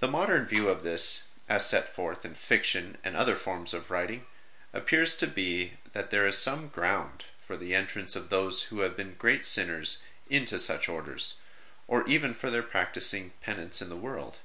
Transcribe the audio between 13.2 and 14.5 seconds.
penance in the world.